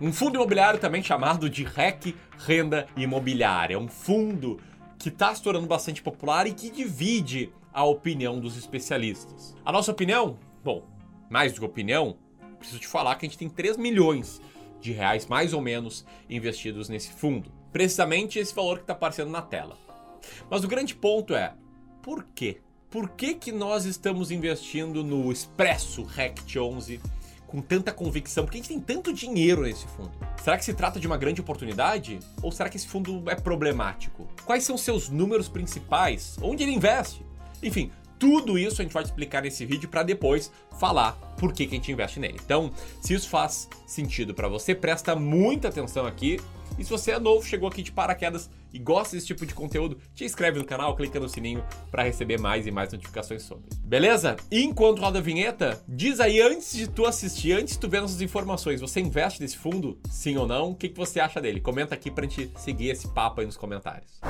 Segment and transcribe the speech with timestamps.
[0.00, 3.74] Um fundo imobiliário também chamado de REC Renda Imobiliária.
[3.74, 4.58] É um fundo
[4.98, 9.54] que está se tornando bastante popular e que divide a opinião dos especialistas.
[9.62, 10.38] A nossa opinião?
[10.64, 10.86] Bom,
[11.28, 12.16] mais do que opinião,
[12.58, 14.40] preciso te falar que a gente tem 3 milhões
[14.80, 17.52] de reais, mais ou menos, investidos nesse fundo.
[17.70, 19.76] Precisamente esse valor que está aparecendo na tela.
[20.48, 21.52] Mas o grande ponto é,
[22.00, 22.62] por quê?
[22.88, 27.00] Por que, que nós estamos investindo no Expresso Rect 11
[27.50, 28.44] com tanta convicção?
[28.44, 30.12] Por que a gente tem tanto dinheiro nesse fundo?
[30.42, 32.20] Será que se trata de uma grande oportunidade?
[32.40, 34.28] Ou será que esse fundo é problemático?
[34.44, 36.38] Quais são seus números principais?
[36.40, 37.26] Onde ele investe?
[37.60, 37.90] Enfim,
[38.20, 41.76] tudo isso a gente vai explicar nesse vídeo para depois falar por que, que a
[41.76, 42.38] gente investe nele.
[42.44, 46.38] Então, se isso faz sentido para você, presta muita atenção aqui.
[46.78, 49.98] E se você é novo, chegou aqui de paraquedas e gosta desse tipo de conteúdo,
[50.14, 53.64] te inscreve no canal, clica no sininho para receber mais e mais notificações sobre.
[53.82, 54.36] Beleza?
[54.50, 58.00] E enquanto roda a vinheta, diz aí antes de tu assistir, antes de tu ver
[58.00, 59.98] nossas informações, você investe nesse fundo?
[60.10, 60.70] Sim ou não?
[60.70, 61.60] O que, que você acha dele?
[61.60, 64.20] Comenta aqui pra gente seguir esse papo aí nos comentários.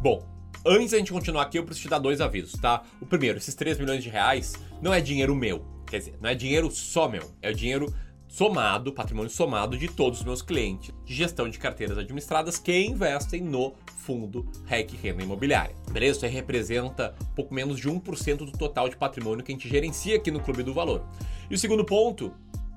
[0.00, 0.35] Bom,
[0.66, 2.82] antes da gente continuar aqui, eu preciso te dar dois avisos, tá?
[3.00, 5.64] O primeiro, esses 3 milhões de reais não é dinheiro meu.
[5.86, 7.30] Quer dizer, não é dinheiro só meu.
[7.40, 7.94] É o dinheiro
[8.28, 13.40] somado, patrimônio somado de todos os meus clientes de gestão de carteiras administradas que investem
[13.40, 15.74] no fundo REC Renda Imobiliária.
[15.90, 16.18] Beleza?
[16.18, 20.16] Isso aí representa pouco menos de 1% do total de patrimônio que a gente gerencia
[20.16, 21.06] aqui no Clube do Valor.
[21.48, 22.34] E o segundo ponto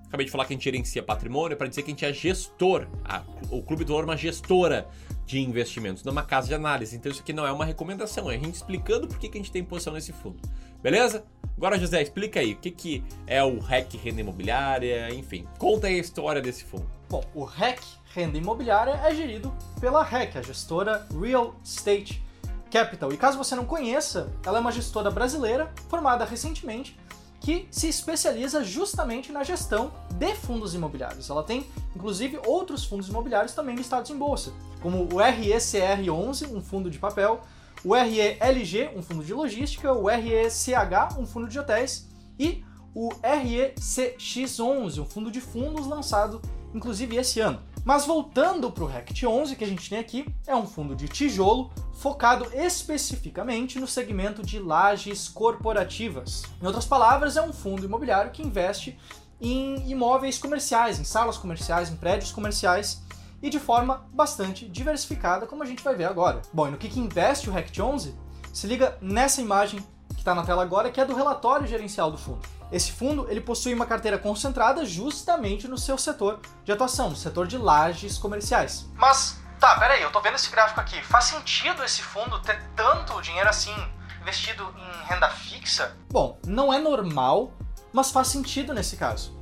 [0.09, 2.12] Acabei de falar que a gente gerencia patrimônio, é para dizer que a gente é
[2.12, 2.88] gestor.
[3.06, 4.88] A, o Clube do Ouro é uma gestora
[5.30, 6.95] de investimentos, não é uma casa de análise.
[6.95, 9.52] Então isso aqui não é uma recomendação, é a gente explicando por que a gente
[9.52, 10.39] tem posição nesse fundo.
[10.81, 11.23] Beleza?
[11.55, 15.45] Agora, José, explica aí, o que, que é o REC Renda Imobiliária, enfim.
[15.59, 16.89] Conta aí a história desse fundo.
[17.07, 17.79] Bom, o REC
[18.12, 22.23] Renda Imobiliária é gerido pela REC, a gestora Real Estate
[22.72, 23.13] Capital.
[23.13, 26.97] E caso você não conheça, ela é uma gestora brasileira formada recentemente
[27.39, 31.29] que se especializa justamente na gestão de fundos imobiliários.
[31.29, 34.51] Ela tem, inclusive, outros fundos imobiliários também listados em bolsa,
[34.81, 37.41] como o RECR11, um fundo de papel,
[37.83, 42.63] o RELG, um fundo de logística, o RECH, um fundo de hotéis, e
[42.94, 46.41] o RECX11, um fundo de fundos lançado,
[46.73, 47.61] inclusive, esse ano.
[47.84, 51.07] Mas voltando para o RECT 11 que a gente tem aqui, é um fundo de
[51.07, 56.44] tijolo focado especificamente no segmento de lajes corporativas.
[56.62, 58.97] Em outras palavras, é um fundo imobiliário que investe
[59.41, 63.01] em imóveis comerciais, em salas comerciais, em prédios comerciais
[63.41, 66.41] e de forma bastante diversificada, como a gente vai ver agora.
[66.53, 68.16] Bom, e no que, que investe o RECT 11?
[68.53, 69.79] Se liga nessa imagem
[70.09, 72.59] que está na tela agora, que é do relatório gerencial do fundo.
[72.72, 77.47] Esse fundo ele possui uma carteira concentrada justamente no seu setor de atuação, no setor
[77.47, 78.85] de lajes comerciais.
[78.96, 81.02] Mas, tá, peraí, eu tô vendo esse gráfico aqui.
[81.03, 83.74] Faz sentido esse fundo ter tanto dinheiro assim
[84.22, 85.96] investido em renda fixa?
[86.12, 87.53] Bom, não é normal,
[87.91, 89.38] mas faz sentido nesse caso.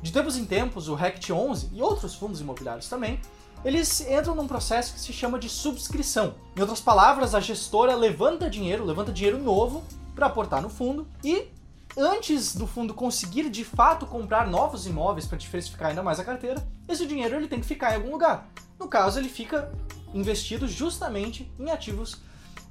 [0.00, 3.20] De tempos em tempos, o RECT 11 e outros fundos imobiliários também,
[3.64, 6.34] eles entram num processo que se chama de subscrição.
[6.56, 9.84] Em outras palavras, a gestora levanta dinheiro, levanta dinheiro novo
[10.16, 11.48] para aportar no fundo e
[11.96, 16.66] antes do fundo conseguir de fato comprar novos imóveis para diversificar ainda mais a carteira,
[16.88, 18.48] esse dinheiro ele tem que ficar em algum lugar.
[18.78, 19.72] No caso, ele fica
[20.14, 22.22] investido justamente em ativos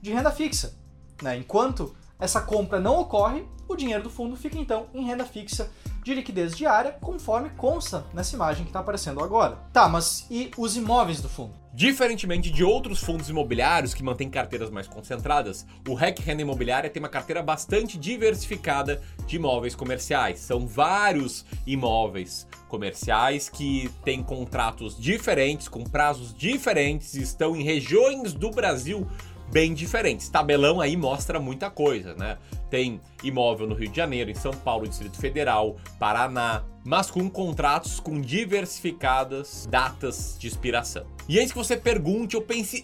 [0.01, 0.75] de renda fixa.
[1.21, 1.37] Né?
[1.37, 5.71] Enquanto essa compra não ocorre, o dinheiro do fundo fica então em renda fixa
[6.03, 9.57] de liquidez diária, conforme consta nessa imagem que está aparecendo agora.
[9.71, 11.53] Tá, mas e os imóveis do fundo?
[11.73, 17.01] Diferentemente de outros fundos imobiliários que mantêm carteiras mais concentradas, o REC Renda Imobiliária tem
[17.01, 20.39] uma carteira bastante diversificada de imóveis comerciais.
[20.39, 28.51] São vários imóveis comerciais que têm contratos diferentes, com prazos diferentes, estão em regiões do
[28.51, 29.07] Brasil
[29.51, 30.29] bem diferentes.
[30.29, 32.37] Tabelão aí mostra muita coisa, né?
[32.71, 37.99] Tem imóvel no Rio de Janeiro, em São Paulo, Distrito Federal, Paraná, mas com contratos
[37.99, 41.05] com diversificadas datas de expiração.
[41.27, 42.83] E antes que você pergunte ou pense,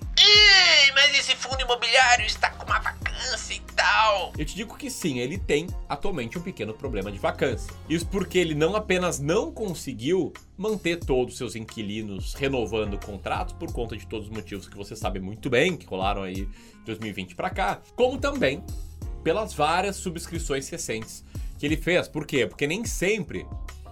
[0.94, 4.34] mas esse fundo imobiliário está com uma vacância e tal.
[4.38, 7.74] Eu te digo que sim, ele tem atualmente um pequeno problema de vacância.
[7.88, 13.72] Isso porque ele não apenas não conseguiu manter todos os seus inquilinos renovando contratos por
[13.72, 17.36] conta de todos os motivos que você sabe muito bem, que rolaram aí de 2020
[17.36, 18.64] para cá, como também
[19.28, 21.22] pelas várias subscrições recentes
[21.60, 22.08] que ele fez.
[22.08, 22.48] Por quê?
[22.48, 23.46] Porque nem sempre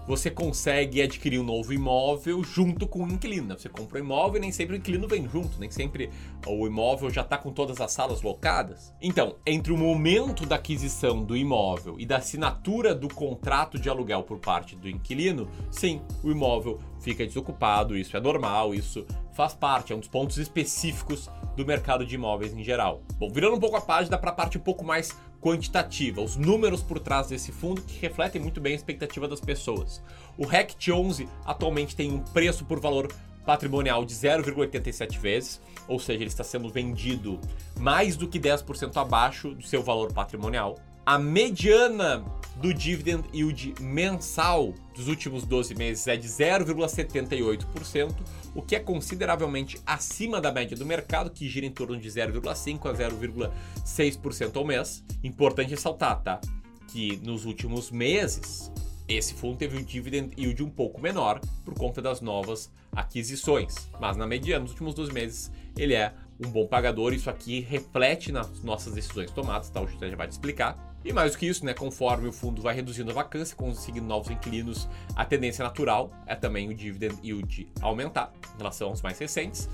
[0.08, 3.48] você consegue adquirir um novo imóvel junto com o inquilino.
[3.48, 3.56] Né?
[3.58, 6.10] Você compra um imóvel e nem sempre o inquilino vem junto, nem sempre
[6.48, 8.94] o imóvel já está com todas as salas locadas.
[9.02, 14.24] Então, entre o momento da aquisição do imóvel e da assinatura do contrato de aluguel
[14.24, 19.92] por parte do inquilino, sim, o imóvel fica desocupado, isso é normal, isso faz parte,
[19.92, 23.02] é um dos pontos específicos do mercado de imóveis em geral.
[23.18, 26.82] Bom, virando um pouco a página para a parte um pouco mais quantitativa, os números
[26.82, 30.02] por trás desse fundo que refletem muito bem a expectativa das pessoas.
[30.36, 33.14] O RECT 11 atualmente tem um preço por valor
[33.46, 37.40] patrimonial de 0,87 vezes, ou seja, ele está sendo vendido
[37.80, 40.80] mais do que 10% abaixo do seu valor patrimonial.
[41.06, 42.26] A mediana
[42.56, 48.16] do dividend yield mensal dos últimos 12 meses é de 0,78%,
[48.56, 52.90] o que é consideravelmente acima da média do mercado, que gira em torno de 0,5%
[52.90, 55.04] a 0,6% ao mês.
[55.24, 56.42] Importante ressaltar, tá?
[56.88, 58.72] Que nos últimos meses,
[59.08, 64.18] esse fundo teve um dividend yield um pouco menor por conta das novas aquisições, mas
[64.18, 67.14] na mediana, nos últimos 12 meses, ele é um bom pagador.
[67.14, 69.80] Isso aqui reflete nas nossas decisões tomadas, tá?
[69.82, 70.95] O José já vai te explicar.
[71.06, 74.32] E mais do que isso, né, conforme o fundo vai reduzindo a vacância, conseguindo novos
[74.32, 79.70] inquilinos, a tendência natural é também o dividend yield aumentar em relação aos mais recentes.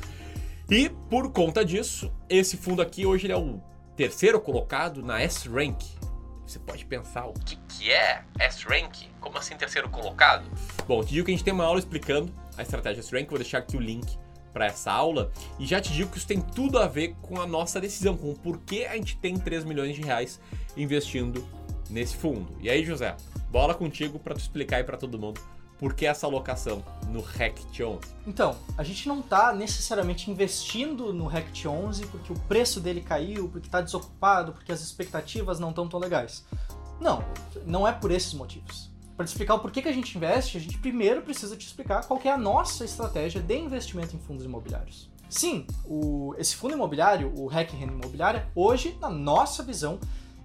[0.69, 3.61] E por conta disso, esse fundo aqui hoje ele é o
[3.95, 5.81] terceiro colocado na S-Rank.
[6.45, 9.07] Você pode pensar o que, que é S-Rank?
[9.21, 10.43] Como assim terceiro colocado?
[10.85, 13.59] Bom, te digo que a gente tem uma aula explicando a estratégia S-Rank, vou deixar
[13.59, 14.19] aqui o link
[14.53, 17.47] para essa aula e já te digo que isso tem tudo a ver com a
[17.47, 20.39] nossa decisão, com o porquê a gente tem 3 milhões de reais
[20.75, 21.45] investindo
[21.89, 22.55] nesse fundo.
[22.61, 23.15] E aí, José,
[23.49, 25.41] bola contigo para tu explicar aí para todo mundo
[25.77, 27.99] por que essa alocação no RECT 11?
[28.27, 33.49] Então, a gente não está necessariamente investindo no RECT 11 porque o preço dele caiu,
[33.49, 36.45] porque está desocupado, porque as expectativas não estão tão legais.
[36.99, 37.23] Não,
[37.65, 40.59] não é por esses motivos para te explicar o porquê que a gente investe, a
[40.59, 45.09] gente primeiro precisa te explicar qual é a nossa estratégia de investimento em fundos imobiliários.
[45.29, 49.97] Sim, o, esse fundo imobiliário, o REC Renda Imobiliária, hoje, na nossa visão,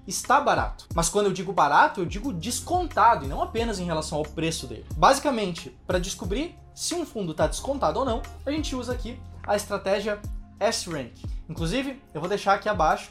[0.07, 0.87] está barato.
[0.95, 4.67] Mas quando eu digo barato, eu digo descontado e não apenas em relação ao preço
[4.67, 4.87] dele.
[4.97, 9.57] Basicamente, para descobrir se um fundo está descontado ou não, a gente usa aqui a
[9.57, 10.21] estratégia
[10.61, 11.15] S-Rank.
[11.49, 13.11] Inclusive, eu vou deixar aqui abaixo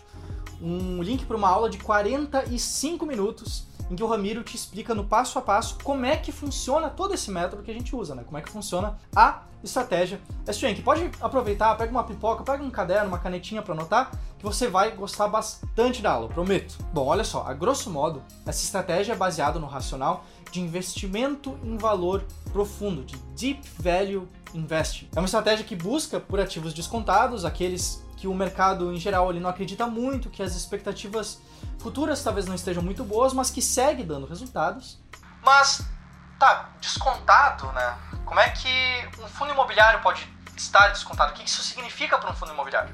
[0.61, 5.03] um link para uma aula de 45 minutos em que o Ramiro te explica no
[5.03, 8.23] passo a passo como é que funciona todo esse método que a gente usa, né?
[8.23, 10.81] Como é que funciona a estratégia S-Rank.
[10.81, 14.91] Pode aproveitar, pega uma pipoca, pega um caderno, uma canetinha para anotar, que você vai
[14.91, 16.77] gostar bastante da aula, prometo.
[16.93, 21.77] Bom, olha só, a grosso modo, essa estratégia é baseada no racional de investimento em
[21.77, 25.09] valor profundo, de Deep Value Investing.
[25.15, 29.39] É uma estratégia que busca por ativos descontados, aqueles que o mercado em geral ele
[29.39, 31.41] não acredita muito, que as expectativas
[31.85, 34.97] futuras talvez não estejam muito boas, mas que segue dando resultados.
[35.43, 35.85] Mas
[36.39, 37.95] tá descontado, né?
[38.25, 38.67] Como é que
[39.21, 40.27] um fundo imobiliário pode
[40.57, 41.31] estar descontado?
[41.31, 42.91] O que isso significa para um fundo imobiliário?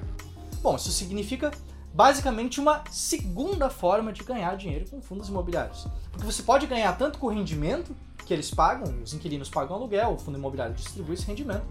[0.61, 1.51] Bom, isso significa
[1.93, 5.87] basicamente uma segunda forma de ganhar dinheiro com fundos imobiliários.
[6.11, 7.95] Porque você pode ganhar tanto com o rendimento
[8.25, 11.65] que eles pagam, os inquilinos pagam aluguel, o fundo imobiliário distribui esse rendimento,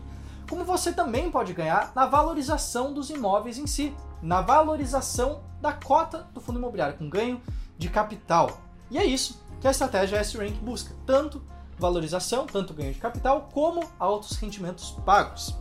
[0.49, 6.29] como você também pode ganhar na valorização dos imóveis em si, na valorização da cota
[6.35, 7.41] do fundo imobiliário, com ganho
[7.79, 8.61] de capital.
[8.91, 11.43] E é isso que a estratégia S-Rank busca, tanto
[11.79, 15.55] valorização, tanto ganho de capital, como altos rendimentos pagos.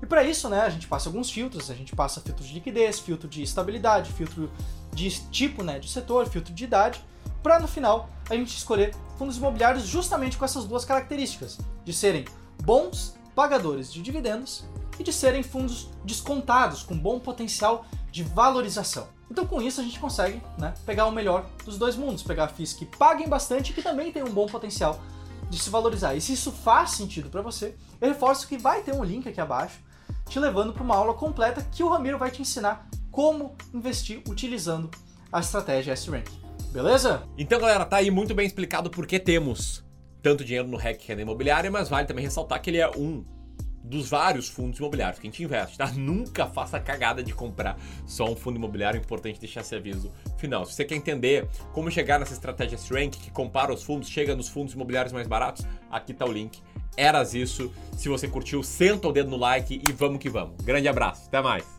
[0.00, 3.00] E para isso, né, a gente passa alguns filtros, a gente passa filtro de liquidez,
[3.00, 4.50] filtro de estabilidade, filtro
[4.92, 7.04] de tipo né, de setor, filtro de idade,
[7.42, 12.24] para no final a gente escolher fundos imobiliários justamente com essas duas características, de serem
[12.62, 14.64] bons pagadores de dividendos
[14.98, 19.06] e de serem fundos descontados, com bom potencial de valorização.
[19.30, 22.72] Então, com isso, a gente consegue né, pegar o melhor dos dois mundos, pegar FIIs
[22.72, 25.00] que paguem bastante e que também têm um bom potencial
[25.50, 26.14] de se valorizar.
[26.14, 29.40] E se isso faz sentido para você, eu reforço que vai ter um link aqui
[29.40, 29.80] abaixo
[30.28, 34.90] te levando para uma aula completa que o Ramiro vai te ensinar como investir utilizando
[35.32, 36.28] a estratégia S-Rank.
[36.70, 37.22] Beleza?
[37.36, 39.84] Então, galera, tá aí muito bem explicado por que temos
[40.22, 43.24] tanto dinheiro no REC renda imobiliária, mas vale também ressaltar que ele é um
[43.82, 45.86] dos vários fundos imobiliários que a gente investe, tá?
[45.96, 50.12] Nunca faça a cagada de comprar só um fundo imobiliário, é importante deixar esse aviso
[50.36, 50.64] final.
[50.64, 54.48] Se você quer entender como chegar nessa estratégia S-Rank que compara os fundos, chega nos
[54.48, 56.60] fundos imobiliários mais baratos, aqui tá o link.
[56.96, 57.72] Eras isso.
[57.96, 60.56] Se você curtiu, senta o dedo no like e vamos que vamos.
[60.64, 61.77] Grande abraço, até mais.